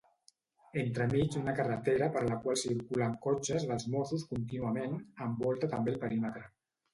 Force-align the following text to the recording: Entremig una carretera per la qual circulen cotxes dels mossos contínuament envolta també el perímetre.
Entremig 0.83 1.35
una 1.41 1.53
carretera 1.59 2.07
per 2.15 2.23
la 2.29 2.37
qual 2.45 2.57
circulen 2.61 3.13
cotxes 3.27 3.67
dels 3.73 3.85
mossos 3.97 4.25
contínuament 4.33 4.97
envolta 5.27 5.71
també 5.77 5.95
el 5.97 6.01
perímetre. 6.07 6.49